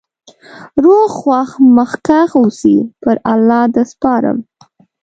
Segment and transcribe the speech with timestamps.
[0.83, 4.37] روغ خوښ مخکښ اوسی.پر الله د سپارم